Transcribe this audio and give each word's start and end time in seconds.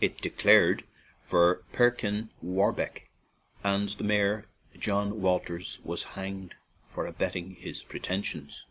It 0.00 0.22
declared 0.22 0.84
for 1.20 1.56
Perkin 1.74 2.30
Warbeck, 2.40 3.10
and 3.62 3.90
the 3.90 4.04
mayor, 4.04 4.46
John 4.80 5.20
Walters, 5.20 5.80
was 5.84 6.02
hanged 6.02 6.54
for 6.88 7.04
abetting 7.04 7.56
his 7.56 7.84
pre 7.84 8.00
tensions. 8.00 8.64